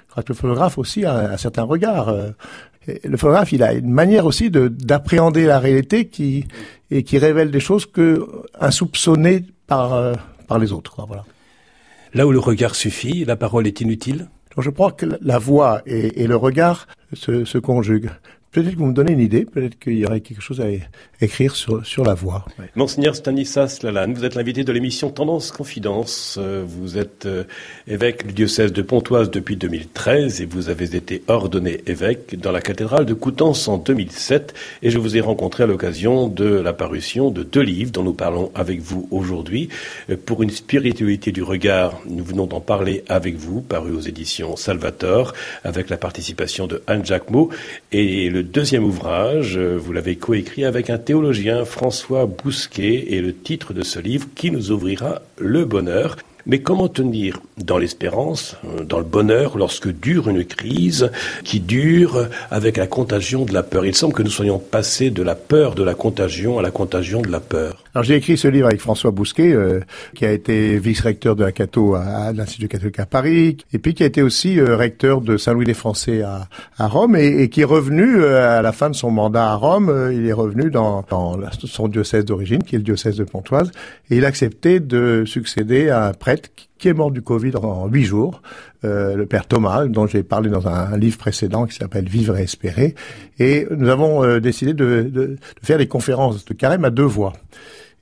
Je 0.07 0.12
crois 0.12 0.23
que 0.23 0.29
le 0.29 0.38
photographe 0.38 0.77
aussi 0.77 1.06
a 1.06 1.33
un 1.33 1.38
certain 1.38 1.63
regard. 1.63 2.13
Le 2.88 3.16
photographe, 3.18 3.51
il 3.51 3.62
a 3.62 3.74
une 3.74 3.92
manière 3.92 4.25
aussi 4.25 4.50
de 4.50 4.68
d'appréhender 4.68 5.45
la 5.45 5.60
réalité 5.60 6.07
qui 6.07 6.48
et 6.89 7.04
qui 7.04 7.18
révèle 7.18 7.51
des 7.51 7.60
choses 7.60 7.86
que 7.86 8.28
insoupçonnées 8.60 9.45
par 9.68 9.94
euh, 9.94 10.13
par 10.48 10.57
les 10.57 10.72
autres. 10.72 10.95
Quoi, 10.95 11.06
voilà. 11.06 11.24
Là 12.13 12.25
où 12.25 12.31
le 12.31 12.39
regard 12.39 12.75
suffit, 12.75 13.24
la 13.24 13.36
parole 13.36 13.68
est 13.68 13.81
inutile? 13.81 14.28
je 14.57 14.69
crois 14.69 14.92
que 14.92 15.06
la 15.22 15.38
voix 15.38 15.81
et, 15.86 16.24
et 16.24 16.28
le 16.28 16.36
regard 16.36 16.88
se, 17.13 17.45
se 17.45 17.57
conjuguent. 17.57 18.10
Peut-être 18.51 18.74
que 18.74 18.80
vous 18.80 18.88
me 18.88 18.94
donnez 18.94 19.13
une 19.13 19.21
idée, 19.21 19.45
peut-être 19.45 19.80
qu'il 19.80 19.98
y 19.98 20.06
aurait 20.06 20.19
quelque 20.19 20.42
chose 20.42 20.59
à 20.59 20.65
écrire 21.21 21.56
sur, 21.56 21.86
sur 21.86 22.03
la 22.03 22.13
voie. 22.13 22.44
Monseigneur 22.75 23.15
Stanislas 23.15 23.81
Lalanne, 23.81 24.13
vous 24.13 24.25
êtes 24.25 24.36
l'invité 24.36 24.65
de 24.65 24.71
l'émission 24.74 25.09
Tendance 25.09 25.51
Confidence. 25.51 26.38
Euh, 26.38 26.62
vous 26.68 26.98
êtes 26.98 27.25
euh, 27.25 27.45
évêque 27.88 28.27
du 28.27 28.33
diocèse 28.33 28.74
de 28.74 28.81
Pontoise 28.81 29.31
depuis 29.31 29.56
2013 29.56 30.42
et 30.42 30.45
vous 30.45 30.68
avez 30.68 30.98
été 30.98 31.24
ordonné 31.30 31.80
évêque 31.88 32.38
dans 32.38 32.51
la 32.51 32.59
cathédrale 32.59 33.06
de 33.06 33.13
Coutances 33.13 33.69
en 33.69 33.77
2007. 33.77 34.54
Et 34.83 34.89
je 34.89 34.97
vous 34.97 35.15
ai 35.15 35.21
rencontré 35.21 35.63
à 35.63 35.68
l'occasion 35.68 36.27
de 36.27 36.44
la 36.44 36.74
parution 36.74 37.31
de 37.31 37.44
deux 37.44 37.62
livres 37.62 37.92
dont 37.92 38.04
nous 38.04 38.13
parlons 38.13 38.51
avec 38.54 38.81
vous 38.81 39.07
aujourd'hui. 39.12 39.69
Euh, 40.09 40.18
pour 40.18 40.44
une 40.44 40.50
spiritualité 40.50 41.31
du 41.31 41.42
regard, 41.42 42.01
nous 42.06 42.25
venons 42.25 42.47
d'en 42.47 42.59
parler 42.59 43.06
avec 43.07 43.38
vous, 43.38 43.62
paru 43.62 43.94
aux 43.94 44.01
éditions 44.01 44.57
Salvator, 44.57 45.31
avec 45.63 45.89
la 45.89 45.95
participation 45.95 46.68
de 46.68 46.83
Anne 46.86 47.06
Jacquemot 47.06 47.50
et 47.94 48.30
le 48.30 48.40
le 48.41 48.47
deuxième 48.47 48.85
ouvrage, 48.85 49.55
euh, 49.55 49.77
vous 49.77 49.93
l'avez 49.93 50.15
coécrit 50.15 50.65
avec 50.65 50.89
un 50.89 50.97
théologien, 50.97 51.63
François 51.63 52.25
Bousquet, 52.25 53.05
et 53.09 53.21
le 53.21 53.35
titre 53.35 53.71
de 53.71 53.83
ce 53.83 53.99
livre 53.99 54.27
qui 54.33 54.49
nous 54.49 54.71
ouvrira 54.71 55.21
le 55.38 55.63
bonheur? 55.63 56.17
Mais 56.47 56.59
comment 56.59 56.88
tenir 56.88 57.39
dans 57.59 57.77
l'espérance, 57.77 58.57
euh, 58.65 58.83
dans 58.83 58.97
le 58.97 59.05
bonheur, 59.05 59.59
lorsque 59.59 59.89
dure 59.89 60.27
une 60.27 60.43
crise 60.43 61.11
qui 61.43 61.59
dure 61.59 62.29
avec 62.49 62.77
la 62.77 62.88
contagion 62.88 63.45
de 63.45 63.53
la 63.53 63.61
peur? 63.61 63.85
Il 63.85 63.95
semble 63.95 64.15
que 64.15 64.23
nous 64.23 64.31
soyons 64.31 64.57
passés 64.57 65.11
de 65.11 65.21
la 65.21 65.35
peur 65.35 65.75
de 65.75 65.83
la 65.83 65.94
contagion 65.94 66.57
à 66.57 66.63
la 66.63 66.71
contagion 66.71 67.21
de 67.21 67.29
la 67.29 67.41
peur. 67.41 67.83
Alors 67.93 68.05
j'ai 68.05 68.15
écrit 68.15 68.38
ce 68.38 68.47
livre 68.47 68.67
avec 68.67 68.79
François 68.79 69.11
Bousquet, 69.11 69.51
euh, 69.51 69.81
qui 70.15 70.25
a 70.25 70.31
été 70.31 70.77
vice-recteur 70.77 71.35
de 71.35 71.43
la 71.43 71.51
Cato 71.51 71.95
à, 71.95 72.31
l'Institut 72.31 72.69
catholique 72.69 72.99
à 72.99 73.05
Paris, 73.05 73.57
et 73.73 73.79
puis 73.79 73.93
qui 73.93 74.03
a 74.03 74.05
été 74.05 74.21
aussi 74.21 74.59
euh, 74.59 74.77
recteur 74.77 75.19
de 75.19 75.35
Saint-Louis 75.35 75.65
des 75.65 75.73
Français 75.73 76.21
à, 76.21 76.47
à 76.77 76.88
Rome, 76.88 77.17
et, 77.17 77.49
qui 77.49 77.61
est 77.61 77.65
revenu 77.65 78.23
à 78.23 78.61
la 78.61 78.71
fin 78.71 78.89
de 78.89 78.95
son 78.95 79.11
mandat 79.11 79.51
à 79.51 79.55
Rome. 79.55 80.09
il 80.13 80.25
est 80.25 80.33
revenu 80.33 80.71
dans, 80.71 81.03
dans 81.09 81.38
son 81.51 81.89
diocèse 81.89 82.23
d'origine, 82.23 82.63
qui 82.63 82.75
est 82.75 82.79
le 82.79 82.85
diocèse 82.85 83.17
de 83.17 83.25
Pontoise, 83.25 83.71
et 84.09 84.17
il 84.17 84.23
a 84.23 84.29
accepté 84.29 84.79
de 84.79 85.23
succéder 85.25 85.89
à 85.89 86.07
un 86.07 86.13
prêtre 86.13 86.49
qui 86.81 86.87
est 86.87 86.94
mort 86.94 87.11
du 87.11 87.21
Covid 87.21 87.55
en 87.57 87.87
huit 87.87 88.05
jours, 88.05 88.41
euh, 88.83 89.15
le 89.15 89.25
père 89.27 89.47
Thomas, 89.47 89.85
dont 89.85 90.07
j'ai 90.07 90.23
parlé 90.23 90.49
dans 90.49 90.67
un, 90.67 90.97
livre 90.97 91.17
précédent 91.17 91.67
qui 91.67 91.75
s'appelle 91.75 92.09
Vivre 92.09 92.37
et 92.37 92.44
espérer. 92.44 92.95
Et 93.37 93.67
nous 93.69 93.89
avons 93.89 94.23
euh, 94.23 94.39
décidé 94.39 94.73
de, 94.73 95.03
de, 95.03 95.09
de, 95.09 95.37
faire 95.61 95.77
des 95.77 95.87
conférences 95.87 96.44
de 96.44 96.53
carême 96.55 96.83
à 96.83 96.89
deux 96.89 97.03
voix. 97.03 97.33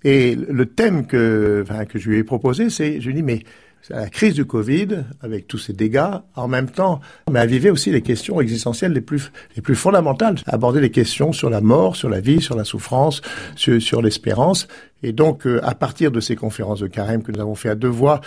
Et 0.03 0.35
le 0.35 0.65
thème 0.65 1.05
que, 1.05 1.63
enfin, 1.63 1.85
que 1.85 1.99
je 1.99 2.09
lui 2.09 2.17
ai 2.17 2.23
proposé, 2.23 2.69
c'est, 2.69 3.01
je 3.01 3.09
lui 3.09 3.11
ai 3.11 3.21
dit, 3.21 3.23
mais 3.23 3.43
la 3.89 4.09
crise 4.09 4.33
du 4.33 4.45
Covid, 4.45 5.05
avec 5.21 5.47
tous 5.47 5.57
ces 5.57 5.73
dégâts, 5.73 6.11
en 6.35 6.47
même 6.47 6.69
temps, 6.69 6.99
mais 7.31 7.45
vivait 7.47 7.69
aussi 7.69 7.91
les 7.91 8.01
questions 8.01 8.39
existentielles 8.41 8.93
les 8.93 9.01
plus, 9.01 9.31
les 9.55 9.61
plus 9.61 9.75
fondamentales, 9.75 10.35
aborder 10.45 10.81
les 10.81 10.91
questions 10.91 11.31
sur 11.31 11.49
la 11.49 11.61
mort, 11.61 11.95
sur 11.95 12.09
la 12.09 12.19
vie, 12.19 12.41
sur 12.41 12.55
la 12.55 12.65
souffrance, 12.65 13.21
sur, 13.55 13.81
sur 13.81 14.01
l'espérance. 14.01 14.67
Et 15.01 15.11
donc, 15.11 15.47
euh, 15.47 15.59
à 15.63 15.75
partir 15.75 16.11
de 16.11 16.19
ces 16.19 16.35
conférences 16.35 16.81
de 16.81 16.87
carême 16.87 17.23
que 17.23 17.31
nous 17.31 17.39
avons 17.39 17.55
fait 17.55 17.69
à 17.69 17.75
deux 17.75 17.87
voix, 17.87 18.21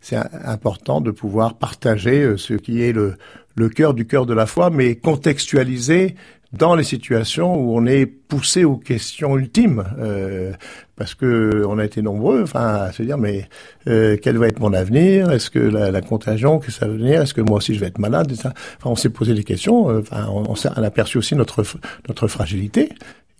c'est 0.00 0.18
important 0.44 1.00
de 1.00 1.10
pouvoir 1.10 1.56
partager 1.56 2.22
euh, 2.22 2.36
ce 2.36 2.54
qui 2.54 2.82
est 2.82 2.92
le, 2.92 3.14
le 3.54 3.68
cœur 3.68 3.94
du 3.94 4.06
cœur 4.06 4.26
de 4.26 4.34
la 4.34 4.46
foi, 4.46 4.70
mais 4.70 4.96
contextualisé 4.96 6.14
dans 6.52 6.74
les 6.74 6.84
situations 6.84 7.54
où 7.54 7.76
on 7.76 7.86
est 7.86 8.06
poussé 8.06 8.64
aux 8.64 8.76
questions 8.76 9.36
ultimes, 9.36 9.84
euh, 9.98 10.52
parce 10.96 11.14
que 11.14 11.64
on 11.66 11.78
a 11.78 11.84
été 11.84 12.02
nombreux, 12.02 12.42
enfin, 12.42 12.74
à 12.74 12.92
se 12.92 13.02
dire 13.02 13.18
mais 13.18 13.48
euh, 13.88 14.16
quel 14.20 14.38
va 14.38 14.48
être 14.48 14.60
mon 14.60 14.72
avenir? 14.72 15.30
Est-ce 15.30 15.50
que 15.50 15.58
la, 15.58 15.90
la, 15.90 16.00
contagion 16.00 16.58
que 16.58 16.70
ça 16.70 16.86
va 16.86 16.94
venir? 16.94 17.22
Est-ce 17.22 17.34
que 17.34 17.40
moi 17.40 17.58
aussi 17.58 17.74
je 17.74 17.80
vais 17.80 17.86
être 17.86 17.98
malade? 17.98 18.32
Enfin, 18.32 18.52
on 18.84 18.96
s'est 18.96 19.10
posé 19.10 19.34
des 19.34 19.44
questions. 19.44 19.90
Euh, 19.90 20.00
enfin, 20.00 20.26
on, 20.30 20.44
on, 20.50 20.54
a 20.54 20.86
aperçu 20.86 21.18
aussi 21.18 21.34
notre 21.34 21.64
notre 22.08 22.28
fragilité, 22.28 22.90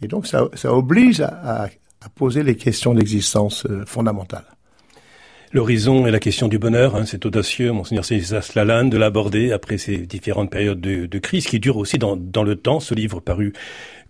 et 0.03 0.09
donc 0.09 0.27
ça, 0.27 0.49
ça 0.55 0.73
oblige 0.73 1.21
à, 1.21 1.29
à, 1.29 1.65
à 1.65 2.09
poser 2.15 2.43
les 2.43 2.57
questions 2.57 2.95
d'existence 2.95 3.67
euh, 3.67 3.85
fondamentales. 3.87 4.56
L'horizon 5.57 6.07
et 6.07 6.11
la 6.11 6.19
question 6.19 6.49
du 6.49 6.59
bonheur, 6.59 6.97
hein, 6.97 7.07
c'est 7.07 7.25
audacieux, 7.25 7.73
monseigneur 7.73 8.05
César 8.05 8.43
Lalanne, 8.55 8.91
de 8.91 8.99
l'aborder 8.99 9.53
après 9.53 9.79
ces 9.79 9.97
différentes 9.97 10.51
périodes 10.51 10.83
de, 10.83 11.19
crise 11.19 11.47
qui 11.47 11.59
durent 11.61 11.79
aussi 11.79 11.97
dans, 11.97 12.15
dans 12.15 12.43
le 12.43 12.57
temps. 12.57 12.79
Ce 12.79 12.93
livre 12.93 13.21
paru 13.21 13.55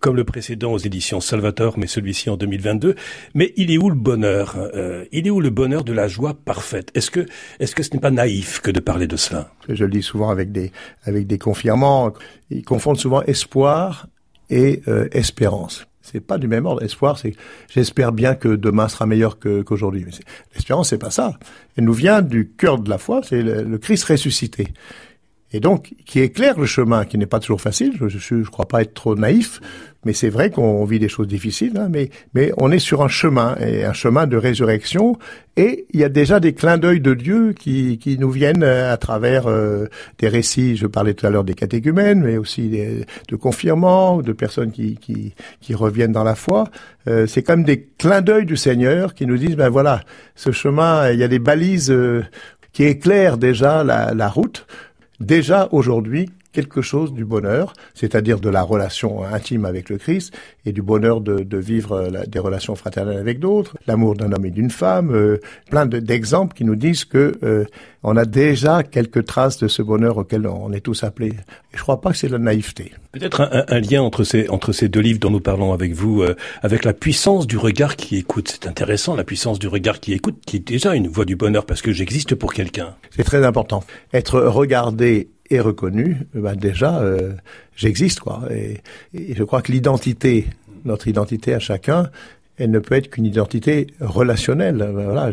comme 0.01 0.17
le 0.17 0.25
précédent 0.25 0.73
aux 0.73 0.77
éditions 0.77 1.21
Salvator, 1.21 1.79
mais 1.79 1.87
celui-ci 1.87 2.29
en 2.29 2.35
2022. 2.35 2.95
Mais 3.33 3.53
il 3.55 3.71
est 3.71 3.77
où 3.77 3.89
le 3.89 3.95
bonheur 3.95 4.57
euh, 4.57 5.05
Il 5.13 5.25
est 5.25 5.29
où 5.29 5.39
le 5.39 5.49
bonheur 5.49 5.85
de 5.85 5.93
la 5.93 6.09
joie 6.09 6.33
parfaite? 6.33 6.91
Est-ce 6.95 7.11
que, 7.11 7.25
est-ce 7.61 7.75
que 7.75 7.81
ce 7.81 7.93
n'est 7.93 8.01
pas 8.01 8.11
naïf 8.11 8.59
que 8.59 8.69
de 8.69 8.81
parler 8.81 9.07
de 9.07 9.15
cela? 9.15 9.49
Je 9.69 9.85
le 9.85 9.91
dis 9.91 10.03
souvent 10.03 10.29
avec 10.29 10.51
des, 10.51 10.73
avec 11.05 11.27
des 11.27 11.37
confirmants. 11.37 12.11
Ils 12.49 12.65
confondent 12.65 12.99
souvent 12.99 13.21
espoir 13.21 14.07
et 14.49 14.81
euh, 14.89 15.07
espérance 15.13 15.87
c'est 16.11 16.19
pas 16.19 16.37
du 16.37 16.47
même 16.47 16.65
ordre. 16.65 16.83
Espoir, 16.83 17.17
c'est 17.17 17.33
j'espère 17.69 18.11
bien 18.11 18.35
que 18.35 18.49
demain 18.49 18.87
sera 18.87 19.05
meilleur 19.05 19.39
qu'aujourd'hui. 19.39 20.05
L'espérance, 20.53 20.89
c'est 20.89 20.97
pas 20.97 21.11
ça. 21.11 21.37
Elle 21.75 21.85
nous 21.85 21.93
vient 21.93 22.21
du 22.21 22.49
cœur 22.49 22.79
de 22.79 22.89
la 22.89 22.97
foi, 22.97 23.21
c'est 23.23 23.41
le, 23.41 23.77
Christ 23.77 24.05
ressuscité. 24.05 24.67
Et 25.53 25.59
donc 25.59 25.93
qui 26.05 26.19
éclaire 26.19 26.59
le 26.59 26.65
chemin, 26.65 27.05
qui 27.05 27.17
n'est 27.17 27.25
pas 27.25 27.39
toujours 27.39 27.61
facile. 27.61 27.93
Je 27.99 28.35
ne 28.35 28.43
crois 28.43 28.67
pas 28.67 28.81
être 28.81 28.93
trop 28.93 29.15
naïf, 29.15 29.61
mais 30.03 30.13
c'est 30.13 30.29
vrai 30.29 30.51
qu'on 30.51 30.83
vit 30.85 30.99
des 30.99 31.07
choses 31.07 31.27
difficiles. 31.27 31.77
Hein, 31.77 31.87
mais, 31.89 32.09
mais 32.33 32.51
on 32.57 32.71
est 32.71 32.79
sur 32.79 33.01
un 33.01 33.07
chemin, 33.07 33.55
et 33.59 33.85
un 33.85 33.93
chemin 33.93 34.27
de 34.27 34.35
résurrection, 34.37 35.17
et 35.55 35.85
il 35.91 35.99
y 35.99 36.03
a 36.03 36.09
déjà 36.09 36.39
des 36.39 36.53
clins 36.53 36.77
d'œil 36.77 36.99
de 36.99 37.13
Dieu 37.13 37.53
qui, 37.57 37.97
qui 37.97 38.17
nous 38.17 38.29
viennent 38.29 38.63
euh, 38.63 38.93
à 38.93 38.97
travers 38.97 39.47
euh, 39.47 39.87
des 40.19 40.27
récits. 40.27 40.75
Je 40.75 40.85
parlais 40.85 41.13
tout 41.13 41.25
à 41.25 41.29
l'heure 41.29 41.45
des 41.45 41.55
catéchumènes, 41.55 42.21
mais 42.21 42.37
aussi 42.37 42.67
des, 42.67 43.05
de 43.29 43.35
confirmants, 43.35 44.21
de 44.21 44.33
personnes 44.33 44.71
qui, 44.71 44.97
qui, 44.97 45.33
qui 45.61 45.75
reviennent 45.75 46.11
dans 46.11 46.25
la 46.25 46.35
foi. 46.35 46.65
Euh, 47.07 47.25
c'est 47.25 47.41
comme 47.41 47.63
des 47.63 47.87
clins 47.97 48.21
d'œil 48.21 48.45
du 48.45 48.57
Seigneur 48.57 49.13
qui 49.13 49.25
nous 49.25 49.37
disent 49.37 49.55
ben 49.55 49.69
voilà, 49.69 50.01
ce 50.35 50.51
chemin, 50.51 51.09
il 51.11 51.19
y 51.19 51.23
a 51.23 51.29
des 51.29 51.39
balises 51.39 51.95
qui 52.73 52.83
éclairent 52.83 53.37
déjà 53.37 53.83
la, 53.83 54.13
la 54.13 54.29
route 54.29 54.67
déjà 55.19 55.67
aujourd'hui 55.71 56.29
quelque 56.57 56.81
chose 56.81 57.13
du 57.13 57.23
bonheur, 57.23 57.73
c'est-à-dire 57.93 58.39
de 58.39 58.49
la 58.49 58.63
relation 58.63 59.23
intime 59.23 59.63
avec 59.63 59.89
le 59.89 59.99
Christ 59.99 60.35
et 60.65 60.71
du 60.71 60.81
bonheur 60.81 61.21
de, 61.21 61.43
de 61.43 61.57
vivre 61.59 61.91
euh, 61.91 62.25
des 62.25 62.39
relations 62.39 62.73
fraternelles 62.73 63.19
avec 63.19 63.39
d'autres, 63.39 63.77
l'amour 63.85 64.15
d'un 64.15 64.31
homme 64.31 64.43
et 64.43 64.49
d'une 64.49 64.71
femme, 64.71 65.13
euh, 65.13 65.39
plein 65.69 65.85
d'exemples 65.85 66.55
qui 66.55 66.63
nous 66.63 66.75
disent 66.75 67.05
que 67.05 67.33
euh, 67.43 67.65
on 68.01 68.17
a 68.17 68.25
déjà 68.25 68.81
quelques 68.81 69.23
traces 69.25 69.59
de 69.59 69.67
ce 69.67 69.83
bonheur 69.83 70.17
auquel 70.17 70.47
on 70.47 70.73
est 70.73 70.79
tous 70.79 71.03
appelés. 71.03 71.33
Et 71.73 71.77
je 71.77 71.81
crois 71.83 72.01
pas 72.01 72.09
que 72.09 72.17
c'est 72.17 72.27
la 72.27 72.39
naïveté. 72.39 72.91
Peut-être 73.11 73.41
un, 73.41 73.63
un, 73.67 73.79
lien 73.79 74.01
entre 74.01 74.23
ces 74.23 74.49
entre 74.49 74.71
ces 74.71 74.89
deux 74.89 75.01
livres 75.01 75.19
dont 75.19 75.29
nous 75.29 75.39
parlons 75.39 75.73
avec 75.73 75.93
vous, 75.93 76.23
avec 76.61 76.85
la 76.85 76.93
puissance 76.93 77.45
du 77.45 77.57
regard 77.57 77.95
qui 77.95 78.15
écoute. 78.17 78.49
C'est 78.49 78.67
intéressant, 78.67 79.15
la 79.15 79.23
puissance 79.23 79.59
du 79.59 79.67
regard 79.67 79.99
qui 79.99 80.13
écoute, 80.13 80.37
qui 80.45 80.55
est 80.57 80.67
déjà 80.67 80.95
une 80.95 81.07
voie 81.07 81.25
du 81.25 81.35
bonheur 81.35 81.65
parce 81.65 81.81
que 81.81 81.91
j'existe 81.91 82.33
pour 82.33 82.53
quelqu'un. 82.53 82.95
C'est 83.11 83.23
très 83.23 83.45
important. 83.45 83.83
Être 84.13 84.39
regardé 84.39 85.29
est 85.49 85.59
reconnu, 85.59 86.17
ben 86.33 86.55
déjà, 86.55 86.99
euh, 86.99 87.33
j'existe, 87.75 88.19
quoi. 88.19 88.43
Et, 88.51 88.81
je 89.33 89.43
crois 89.43 89.61
que 89.61 89.71
l'identité, 89.71 90.47
notre 90.85 91.07
identité 91.07 91.53
à 91.53 91.59
chacun, 91.59 92.09
elle 92.57 92.71
ne 92.71 92.79
peut 92.79 92.95
être 92.95 93.09
qu'une 93.09 93.25
identité 93.25 93.87
relationnelle. 93.99 94.77
Ben 94.77 94.91
voilà. 94.91 95.31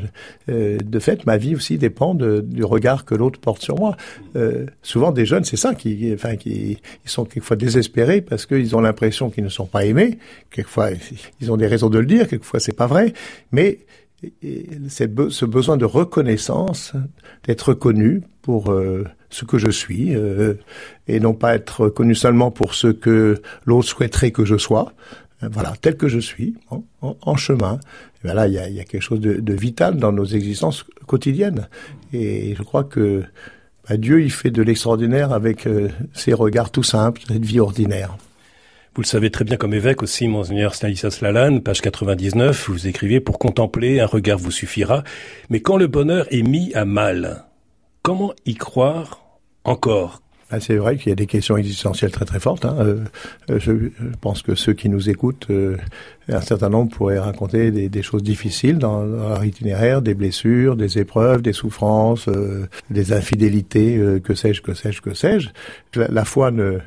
Euh, 0.51 0.79
de 0.79 0.99
fait, 0.99 1.25
ma 1.25 1.39
vie 1.39 1.55
aussi 1.55 1.79
dépend 1.79 2.15
de, 2.15 2.41
du 2.41 2.65
regard 2.65 3.07
que 3.07 3.15
l'autre 3.15 3.41
porte 3.41 3.63
sur 3.63 3.79
moi. 3.79 3.97
Euh, 4.37 4.67
souvent, 4.83 5.11
des 5.11 5.25
jeunes, 5.25 5.45
c'est 5.45 5.57
ça, 5.57 5.75
qui, 5.75 6.11
enfin, 6.13 6.37
qui 6.37 6.79
ils 7.05 7.11
sont 7.11 7.25
quelquefois 7.25 7.57
désespérés 7.57 8.21
parce 8.21 8.45
qu'ils 8.45 8.77
ont 8.77 8.81
l'impression 8.81 9.31
qu'ils 9.31 9.45
ne 9.45 9.49
sont 9.49 9.67
pas 9.67 9.87
aimés. 9.87 10.19
Quelquefois, 10.51 10.91
ils 11.41 11.51
ont 11.51 11.57
des 11.57 11.67
raisons 11.67 11.89
de 11.89 11.99
le 11.99 12.07
dire. 12.07 12.29
Quelquefois, 12.29 12.61
c'est 12.61 12.77
pas 12.77 12.87
vrai. 12.87 13.15
Mais 13.53 13.79
ce 14.43 15.45
besoin 15.45 15.77
de 15.77 15.85
reconnaissance, 15.85 16.93
d'être 17.45 17.71
reconnu 17.71 18.23
pour 18.43 18.71
euh, 18.71 19.05
ce 19.31 19.45
que 19.45 19.59
je 19.59 19.71
suis, 19.71 20.15
euh, 20.15 20.55
et 21.09 21.21
non 21.21 21.35
pas 21.35 21.55
être 21.55 21.85
reconnu 21.85 22.15
seulement 22.15 22.51
pour 22.51 22.75
ce 22.75 22.89
que 22.89 23.41
l'autre 23.65 23.89
souhaiterait 23.89 24.31
que 24.31 24.45
je 24.45 24.57
sois. 24.57 24.93
Euh, 25.43 25.49
voilà, 25.51 25.75
tel 25.81 25.97
que 25.97 26.09
je 26.09 26.19
suis, 26.19 26.55
en, 27.01 27.37
chemin. 27.37 27.81
Et 28.25 28.29
là, 28.29 28.47
il 28.47 28.55
y 28.55 28.59
a, 28.59 28.85
quelque 28.85 29.03
chose 29.03 29.21
de, 29.21 29.35
de, 29.35 29.55
vital 29.55 29.97
dans 29.97 30.13
nos 30.13 30.25
existences 30.25 30.85
quotidiennes. 31.07 31.69
Et 32.13 32.55
je 32.57 32.63
crois 32.63 32.85
que 32.85 33.23
bah, 33.89 33.97
Dieu, 33.97 34.23
il 34.23 34.31
fait 34.31 34.51
de 34.51 34.63
l'extraordinaire 34.63 35.33
avec 35.33 35.69
ses 36.13 36.33
regards 36.33 36.71
tout 36.71 36.83
simples, 36.83 37.23
cette 37.27 37.45
vie 37.45 37.61
ordinaire. 37.61 38.17
Vous 38.95 39.03
le 39.03 39.09
savez 39.09 39.29
très 39.29 39.45
bien 39.45 39.57
comme 39.57 39.75
évêque 39.75 40.05
aussi, 40.05 40.29
monseigneur 40.29 40.77
Stanislas 40.77 41.21
Lalanne, 41.21 41.63
page 41.63 41.81
99, 41.81 42.71
vous 42.71 42.87
écrivez 42.87 43.19
pour 43.19 43.41
contempler, 43.41 43.99
un 43.99 44.07
regard 44.07 44.39
vous 44.39 44.53
suffira. 44.53 45.03
Mais 45.51 45.59
quand 45.59 45.77
le 45.77 45.89
bonheur 45.89 46.33
est 46.33 46.43
mis 46.43 46.73
à 46.75 46.85
mal, 46.85 47.45
comment 48.03 48.35
y 48.47 48.55
croire 48.55 49.41
encore? 49.65 50.23
Ah, 50.49 50.61
c'est 50.61 50.77
vrai 50.77 50.97
qu'il 50.97 51.09
y 51.09 51.13
a 51.13 51.17
des 51.17 51.27
questions 51.27 51.57
existentielles 51.57 52.13
très 52.13 52.25
très 52.25 52.39
fortes. 52.39 52.65
Hein. 52.65 52.77
Euh, 52.79 53.05
euh, 53.51 53.59
je, 53.59 53.73
pense 54.21 54.43
que 54.43 54.55
ceux 54.55 54.75
qui 54.75 54.89
nous 54.89 55.11
écoutent, 55.11 55.49
euh, 55.51 55.77
un 56.29 56.41
certain 56.41 56.69
nombre 56.69 56.95
pourraient 56.95 57.19
raconter 57.19 57.73
des, 57.73 58.03
choses 58.03 58.23
difficiles 58.23 58.79
dans, 58.79 59.03
leur 59.03 59.45
itinéraire, 59.45 60.03
des 60.03 60.15
blessures, 60.15 60.77
des 60.77 61.01
épreuves, 61.01 61.43
des 61.43 61.53
souffrances, 61.53 62.29
des 62.91 63.13
infidélités, 63.13 64.01
que 64.23 64.37
sais-je, 64.37 64.63
que 64.63 64.73
sais-je, 64.73 65.01
que 65.01 65.15
sais-je. 65.15 65.49
La 65.97 66.25
foi 66.25 66.53
ne, 66.53 66.79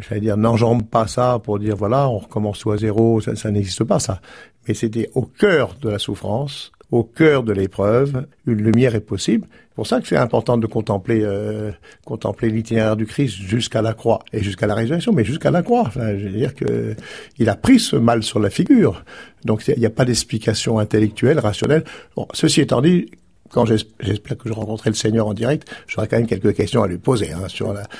j'allais 0.00 0.20
dire, 0.20 0.36
n'enjambe 0.36 0.84
pas 0.84 1.06
ça 1.06 1.40
pour 1.42 1.58
dire 1.58 1.76
voilà, 1.76 2.08
on 2.08 2.18
recommence 2.18 2.60
tout 2.60 2.70
à 2.70 2.76
zéro, 2.76 3.20
ça, 3.20 3.36
ça 3.36 3.50
n'existe 3.50 3.84
pas 3.84 3.98
ça. 3.98 4.20
Mais 4.66 4.74
c'était 4.74 5.10
au 5.14 5.22
cœur 5.22 5.76
de 5.80 5.90
la 5.90 5.98
souffrance, 5.98 6.72
au 6.90 7.02
cœur 7.02 7.42
de 7.42 7.52
l'épreuve, 7.52 8.26
une 8.46 8.62
lumière 8.62 8.94
est 8.94 9.00
possible. 9.00 9.48
C'est 9.50 9.74
pour 9.74 9.86
ça 9.86 10.00
que 10.00 10.06
c'est 10.06 10.16
important 10.16 10.56
de 10.56 10.66
contempler, 10.68 11.22
euh, 11.24 11.72
contempler 12.04 12.48
l'itinéraire 12.50 12.96
du 12.96 13.06
Christ 13.06 13.34
jusqu'à 13.34 13.82
la 13.82 13.92
croix 13.92 14.20
et 14.32 14.42
jusqu'à 14.42 14.68
la 14.68 14.74
résurrection, 14.76 15.12
mais 15.12 15.24
jusqu'à 15.24 15.50
la 15.50 15.62
croix. 15.62 15.82
Enfin, 15.86 16.16
je 16.16 16.26
veux 16.26 16.30
dire 16.30 16.54
que 16.54 16.94
il 17.38 17.48
a 17.48 17.56
pris 17.56 17.80
ce 17.80 17.96
mal 17.96 18.22
sur 18.22 18.38
la 18.38 18.50
figure. 18.50 19.04
Donc 19.44 19.66
il 19.66 19.78
n'y 19.78 19.86
a 19.86 19.90
pas 19.90 20.04
d'explication 20.04 20.78
intellectuelle, 20.78 21.40
rationnelle. 21.40 21.82
Bon, 22.14 22.28
ceci 22.32 22.60
étant 22.60 22.80
dit, 22.80 23.06
quand 23.54 23.64
j'espère 23.66 24.36
que 24.36 24.48
je 24.48 24.52
rencontrerai 24.52 24.90
le 24.90 24.96
Seigneur 24.96 25.28
en 25.28 25.32
direct, 25.32 25.72
j'aurai 25.86 26.08
quand 26.08 26.16
même 26.16 26.26
quelques 26.26 26.54
questions 26.54 26.82
à 26.82 26.88
lui 26.88 26.98
poser 26.98 27.32
hein, 27.32 27.46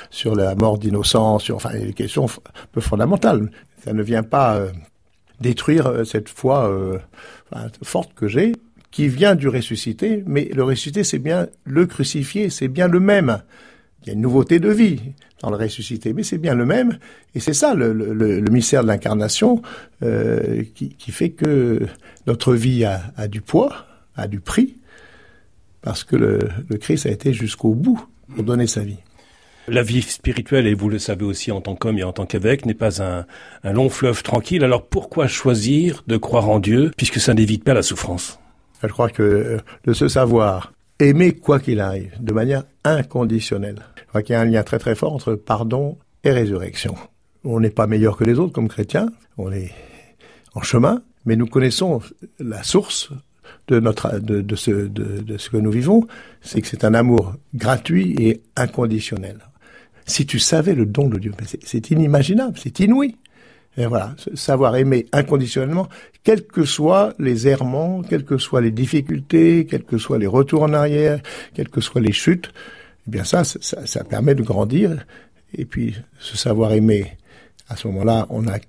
sur 0.09 0.35
la 0.35 0.55
mort 0.55 0.77
d'innocence, 0.77 1.43
sur 1.43 1.55
enfin 1.55 1.73
des 1.73 1.93
questions 1.93 2.25
un 2.25 2.67
peu 2.73 2.81
fondamentales. 2.81 3.49
Ça 3.85 3.93
ne 3.93 4.03
vient 4.03 4.23
pas 4.23 4.57
euh, 4.57 4.71
détruire 5.39 5.87
euh, 5.87 6.03
cette 6.03 6.27
foi 6.27 6.69
euh, 6.69 6.99
forte 7.83 8.13
que 8.15 8.27
j'ai, 8.27 8.51
qui 8.91 9.07
vient 9.07 9.35
du 9.35 9.47
ressuscité, 9.47 10.23
mais 10.27 10.49
le 10.53 10.63
ressuscité 10.63 11.05
c'est 11.05 11.19
bien 11.19 11.47
le 11.63 11.85
crucifié, 11.85 12.49
c'est 12.49 12.67
bien 12.67 12.89
le 12.89 12.99
même. 12.99 13.41
Il 14.01 14.07
y 14.07 14.09
a 14.09 14.13
une 14.13 14.21
nouveauté 14.21 14.59
de 14.59 14.69
vie 14.69 14.99
dans 15.41 15.51
le 15.51 15.55
ressuscité, 15.55 16.11
mais 16.11 16.23
c'est 16.23 16.37
bien 16.37 16.53
le 16.53 16.65
même. 16.65 16.99
Et 17.33 17.39
c'est 17.39 17.53
ça 17.53 17.75
le, 17.75 17.93
le, 17.93 18.41
mystère 18.51 18.83
de 18.83 18.87
l'incarnation 18.87 19.61
qui, 20.75 21.11
fait 21.11 21.31
que 21.31 21.87
notre 22.27 22.53
vie 22.53 22.85
a 22.85 23.27
du 23.27 23.41
poids, 23.41 23.87
a 24.15 24.27
du 24.27 24.39
prix, 24.39 24.77
parce 25.85 26.03
que 26.03 26.15
le, 26.15 26.39
le 26.67 26.77
Christ 26.77 27.05
a 27.05 27.11
été 27.11 27.31
jusqu'au 27.31 27.75
bout 27.75 28.03
pour 28.33 28.43
donner 28.43 28.65
sa 28.65 28.81
vie. 28.81 28.97
La 29.67 29.83
vie 29.83 30.01
spirituelle, 30.01 30.65
et 30.65 30.73
vous 30.73 30.89
le 30.89 30.97
savez 30.97 31.25
aussi 31.25 31.51
en 31.51 31.61
tant 31.61 31.75
qu'homme 31.75 31.99
et 31.99 32.03
en 32.03 32.11
tant 32.11 32.25
qu'évêque, 32.25 32.65
n'est 32.65 32.73
pas 32.73 33.03
un, 33.03 33.25
un, 33.63 33.71
long 33.71 33.89
fleuve 33.89 34.23
tranquille. 34.23 34.63
Alors 34.63 34.87
pourquoi 34.87 35.27
choisir 35.27 36.03
de 36.07 36.17
croire 36.17 36.49
en 36.49 36.59
Dieu, 36.59 36.91
puisque 36.97 37.19
ça 37.19 37.35
n'évite 37.35 37.63
pas 37.63 37.75
la 37.75 37.83
souffrance? 37.83 38.39
Je 38.81 38.87
crois 38.87 39.09
que 39.09 39.21
euh, 39.21 39.57
de 39.85 39.93
se 39.93 40.07
savoir 40.07 40.73
aimer 40.99 41.33
quoi 41.33 41.59
qu'il 41.59 41.79
arrive, 41.79 42.13
de 42.19 42.33
manière 42.33 42.63
inconditionnelle, 42.83 43.83
je 43.95 44.05
crois 44.07 44.23
qu'il 44.23 44.33
y 44.33 44.35
a 44.35 44.41
un 44.41 44.45
lien 44.45 44.63
très 44.63 44.79
très 44.79 44.95
fort 44.95 45.13
entre 45.13 45.35
pardon 45.35 45.99
et 46.23 46.31
résurrection. 46.31 46.95
On 47.43 47.59
n'est 47.59 47.69
pas 47.69 47.85
meilleur 47.85 48.17
que 48.17 48.23
les 48.23 48.39
autres 48.39 48.53
comme 48.53 48.69
chrétiens, 48.69 49.09
on 49.37 49.51
est 49.51 49.71
en 50.55 50.61
chemin, 50.61 51.03
mais 51.25 51.35
nous 51.35 51.45
connaissons 51.45 52.01
la 52.39 52.63
source 52.63 53.11
de 53.67 53.79
notre 53.79 54.19
de, 54.19 54.41
de, 54.41 54.55
ce, 54.55 54.71
de, 54.71 55.21
de 55.21 55.37
ce 55.37 55.49
que 55.49 55.57
nous 55.57 55.71
vivons, 55.71 56.05
c'est 56.41 56.61
que 56.61 56.67
c'est 56.67 56.83
un 56.83 56.93
amour 56.93 57.35
gratuit 57.53 58.15
et 58.19 58.41
inconditionnel. 58.55 59.39
Si 60.05 60.25
tu 60.25 60.37
savais 60.37 60.75
le 60.75 60.85
don 60.85 61.07
de 61.07 61.17
Dieu, 61.17 61.31
c'est 61.63 61.89
inimaginable, 61.89 62.57
c'est 62.61 62.79
inouï. 62.79 63.15
Et 63.77 63.87
voilà, 63.87 64.15
savoir 64.35 64.75
aimer 64.77 65.05
inconditionnellement, 65.11 65.89
quels 66.23 66.45
que 66.45 66.63
soient 66.63 67.13
les 67.19 67.47
errements, 67.47 68.03
quelles 68.03 68.23
que 68.23 68.37
soient 68.37 68.61
les 68.61 68.71
difficultés, 68.71 69.65
quels 69.69 69.83
que 69.83 69.97
soient 69.97 70.17
les 70.19 70.27
retours 70.27 70.63
en 70.63 70.73
arrière, 70.73 71.19
quelles 71.53 71.67
que 71.67 71.81
soient 71.81 71.99
les 71.99 72.13
chutes, 72.13 72.53
eh 73.07 73.11
bien 73.11 73.25
ça, 73.25 73.43
ça, 73.43 73.85
ça 73.85 74.03
permet 74.05 74.33
de 74.33 74.43
grandir. 74.43 75.05
Et 75.57 75.65
puis, 75.65 75.95
ce 76.19 76.37
savoir 76.37 76.71
aimer, 76.71 77.17
à 77.67 77.75
ce 77.75 77.87
moment-là, 77.89 78.27
on 78.29 78.43
n'a 78.43 78.59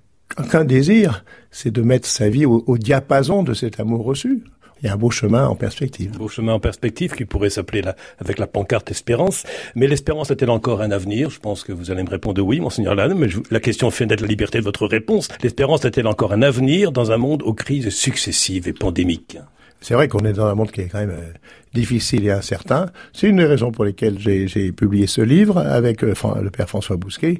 qu'un 0.51 0.65
désir, 0.65 1.23
c'est 1.51 1.71
de 1.71 1.81
mettre 1.81 2.07
sa 2.07 2.27
vie 2.27 2.45
au, 2.45 2.63
au 2.67 2.77
diapason 2.77 3.43
de 3.43 3.53
cet 3.53 3.79
amour 3.79 4.03
reçu 4.03 4.43
il 4.81 4.87
y 4.87 4.89
a 4.89 4.93
un 4.93 4.97
beau 4.97 5.09
chemin 5.09 5.47
en 5.47 5.55
perspective. 5.55 6.11
Un 6.15 6.17
beau 6.17 6.27
chemin 6.27 6.53
en 6.53 6.59
perspective 6.59 7.13
qui 7.13 7.25
pourrait 7.25 7.49
s'appeler 7.49 7.83
avec 8.19 8.39
la 8.39 8.47
pancarte 8.47 8.91
Espérance. 8.91 9.43
Mais 9.75 9.87
l'espérance 9.87 10.31
a-t-elle 10.31 10.49
encore 10.49 10.81
un 10.81 10.91
avenir? 10.91 11.29
Je 11.29 11.39
pense 11.39 11.63
que 11.63 11.71
vous 11.71 11.91
allez 11.91 12.03
me 12.03 12.09
répondre 12.09 12.41
oui, 12.41 12.59
monseigneur 12.59 12.95
Lannes, 12.95 13.17
mais 13.17 13.27
la 13.51 13.59
question 13.59 13.91
fait 13.91 14.05
d'être 14.05 14.21
la 14.21 14.27
liberté 14.27 14.59
de 14.59 14.63
votre 14.63 14.85
réponse. 14.87 15.27
L'espérance 15.43 15.85
a-t-elle 15.85 16.07
encore 16.07 16.33
un 16.33 16.41
avenir 16.41 16.91
dans 16.91 17.11
un 17.11 17.17
monde 17.17 17.41
aux 17.43 17.53
crises 17.53 17.89
successives 17.89 18.67
et 18.67 18.73
pandémiques? 18.73 19.37
C'est 19.81 19.93
vrai 19.93 20.07
qu'on 20.07 20.19
est 20.19 20.33
dans 20.33 20.47
un 20.47 20.55
monde 20.55 20.71
qui 20.71 20.81
est 20.81 20.87
quand 20.87 20.99
même 20.99 21.11
euh, 21.11 21.33
difficile 21.73 22.25
et 22.25 22.31
incertain. 22.31 22.87
C'est 23.13 23.27
une 23.27 23.37
des 23.37 23.45
raisons 23.45 23.71
pour 23.71 23.85
lesquelles 23.85 24.17
j'ai 24.19 24.71
publié 24.71 25.07
ce 25.07 25.21
livre 25.21 25.59
avec 25.59 26.03
euh, 26.03 26.13
le 26.41 26.49
père 26.49 26.67
François 26.67 26.97
Bousquet, 26.97 27.39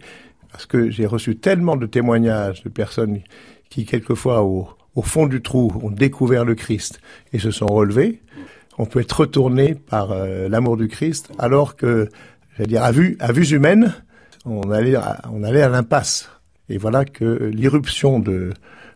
parce 0.52 0.66
que 0.66 0.90
j'ai 0.90 1.06
reçu 1.06 1.36
tellement 1.38 1.76
de 1.76 1.86
témoignages 1.86 2.64
de 2.64 2.70
personnes 2.70 3.22
qui, 3.70 3.86
quelquefois, 3.86 4.44
au, 4.44 4.70
au 4.98 5.04
fond 5.04 5.28
du 5.28 5.44
trou, 5.44 5.72
ont 5.84 5.92
découvert 5.92 6.44
le 6.44 6.56
Christ 6.56 7.00
et 7.32 7.38
se 7.38 7.52
sont 7.52 7.68
relevés, 7.68 8.20
on 8.80 8.88
peut 8.88 9.00
être 9.00 9.22
retourné 9.22 9.76
par 9.76 10.12
euh, 10.12 10.50
l'amour 10.50 10.76
du 10.76 10.88
Christ, 10.88 11.32
alors 11.38 11.76
que, 11.76 12.10
j'allais 12.56 12.68
dire, 12.68 12.84
à 12.84 12.92
vue, 12.92 13.16
à 13.20 13.32
vues 13.32 13.52
humaines, 13.52 13.94
on 14.46 14.72
allait, 14.72 14.96
à, 14.96 15.22
on 15.32 15.44
allait 15.44 15.62
à 15.62 15.70
l'impasse. 15.70 16.30
Et 16.68 16.80
voilà 16.80 17.06
que 17.06 17.52
l'irruption 17.54 18.20
de 18.20 18.52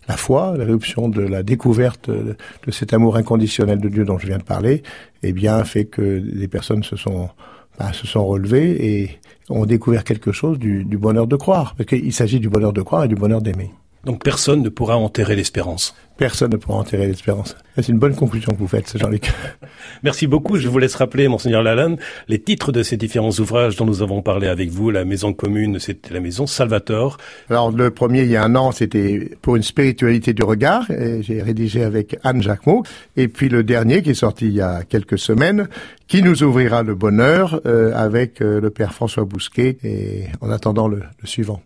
la 0.08 0.18
foi, 0.18 0.56
l'irruption 0.58 1.08
de 1.08 1.22
la 1.22 1.44
découverte 1.44 2.10
de, 2.10 2.36
cet 2.72 2.94
amour 2.94 3.16
inconditionnel 3.16 3.80
de 3.80 3.88
Dieu 3.88 4.04
dont 4.04 4.18
je 4.18 4.26
viens 4.26 4.40
de 4.40 4.44
parler, 4.44 4.82
eh 5.22 5.34
bien, 5.34 5.64
fait 5.64 5.86
que 5.86 6.02
les 6.02 6.48
personnes 6.48 6.84
se 6.84 6.96
sont 6.96 7.30
bah, 7.78 7.94
se 7.94 8.08
sont 8.08 8.26
relevés 8.26 8.86
et 8.86 9.20
ont 9.50 9.66
découvert 9.66 10.04
quelque 10.04 10.32
chose 10.32 10.58
du, 10.58 10.84
du 10.84 10.98
bonheur 10.98 11.28
de 11.28 11.36
croire, 11.36 11.76
parce 11.76 11.88
qu'il 11.88 12.12
s'agit 12.12 12.40
du 12.40 12.50
bonheur 12.50 12.74
de 12.74 12.82
croire 12.82 13.04
et 13.04 13.08
du 13.08 13.16
bonheur 13.16 13.42
d'aimer. 13.42 13.72
Donc 14.04 14.24
personne 14.24 14.64
ne 14.64 14.70
pourra 14.70 14.98
enterrer 14.98 15.36
l'espérance. 15.36 15.96
Personne 16.18 16.52
ne 16.52 16.58
pourra 16.58 16.78
enterrer 16.78 17.08
l'espérance. 17.08 17.56
C'est 17.76 17.88
une 17.88 17.98
bonne 17.98 18.16
conclusion 18.16 18.52
que 18.52 18.58
vous 18.58 18.68
faites, 18.68 18.96
Jean-Luc. 18.96 19.32
Merci 20.04 20.28
beaucoup. 20.28 20.58
Je 20.58 20.68
vous 20.68 20.78
laisse 20.78 20.94
rappeler, 20.96 21.28
Monseigneur 21.28 21.64
Lalanne, 21.64 21.98
les 22.28 22.40
titres 22.40 22.72
de 22.72 22.84
ces 22.84 22.98
différents 22.98 23.32
ouvrages 23.32 23.76
dont 23.76 23.86
nous 23.86 24.04
avons 24.04 24.22
parlé 24.22 24.48
avec 24.48 24.70
vous. 24.70 24.92
La 24.92 25.04
maison 25.04 25.34
commune, 25.34 25.80
c'était 25.80 26.14
la 26.14 26.20
maison 26.20 26.46
Salvator. 26.46 27.18
Alors, 27.50 27.72
le 27.72 27.90
premier, 27.90 28.22
il 28.22 28.30
y 28.30 28.36
a 28.36 28.44
un 28.44 28.56
an, 28.56 28.72
c'était 28.72 29.32
pour 29.42 29.56
une 29.56 29.64
spiritualité 29.64 30.34
du 30.34 30.44
regard. 30.44 30.86
J'ai 31.22 31.42
rédigé 31.42 31.84
avec 31.84 32.18
Anne 32.24 32.42
Jacquemot. 32.42 32.84
Et 33.18 33.28
puis 33.28 33.50
le 33.50 33.64
dernier, 33.64 34.04
qui 34.04 34.12
est 34.12 34.16
sorti 34.16 34.46
il 34.46 34.54
y 34.54 34.62
a 34.62 34.84
quelques 34.84 35.18
semaines, 35.18 35.70
qui 36.08 36.22
nous 36.22 36.44
ouvrira 36.44 36.84
le 36.84 36.94
bonheur 36.94 37.62
euh, 37.66 37.94
avec 37.96 38.42
euh, 38.42 38.62
le 38.62 38.70
Père 38.70 38.94
François 38.94 39.26
Bousquet. 39.26 39.78
Et 39.84 40.26
en 40.42 40.52
attendant 40.52 40.88
le, 40.88 41.02
le 41.20 41.28
suivant. 41.28 41.62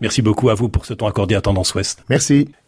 Merci 0.00 0.22
beaucoup 0.22 0.50
à 0.50 0.54
vous 0.54 0.68
pour 0.68 0.86
ce 0.86 0.94
temps 0.94 1.06
accordé 1.06 1.34
à 1.34 1.40
Tendance 1.40 1.74
Ouest. 1.74 2.04
Merci. 2.08 2.48